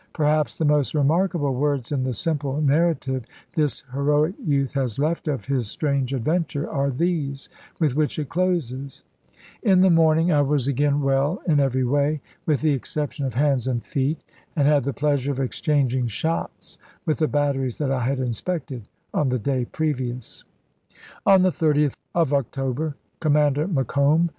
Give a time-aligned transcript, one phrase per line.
[0.13, 5.45] Perhaps the most remarkable words in the simple narrative this heroic youth has left of
[5.45, 9.03] his strange adventure are these, with which it closes:"
[9.71, 13.67] In the morning I was again well in every way, with the exception of hands
[13.67, 14.19] and feet,
[14.55, 19.29] and had the pleasure of exchanging shots with the batteries that I had inspected on
[19.29, 20.43] the day previous."
[21.27, 24.29] On the 30th of October, Commander Macomb, i8<a.